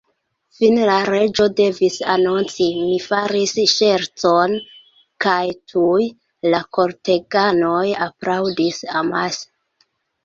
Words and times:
Fine 0.59 0.85
la 0.89 0.93
Reĝo 1.07 1.45
devis 1.57 1.97
anonci 2.13 2.69
"Mi 2.85 2.95
faris 3.03 3.53
ŝercon," 3.73 4.55
kajtuj 5.27 6.09
la 6.55 6.63
korteganoj 6.79 7.87
aplaŭdis 8.11 8.85
amase. 9.05 9.91